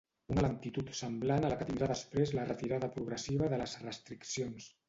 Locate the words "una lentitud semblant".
0.35-1.45